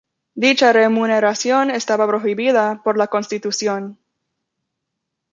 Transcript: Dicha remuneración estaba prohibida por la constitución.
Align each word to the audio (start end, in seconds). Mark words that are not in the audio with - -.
Dicha 0.33 0.73
remuneración 0.73 1.69
estaba 1.69 2.07
prohibida 2.07 2.81
por 2.83 2.97
la 2.97 3.05
constitución. 3.05 3.99